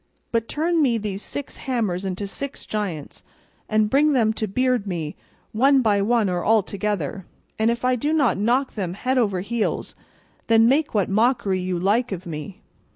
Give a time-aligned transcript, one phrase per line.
[0.31, 3.23] But turn me these six hammers into six giants,
[3.69, 5.15] and bring them to beard me,
[5.51, 7.27] one by one or all together,
[7.59, 9.93] and if I do not knock them head over heels,
[10.47, 12.61] then make what mockery you like of me."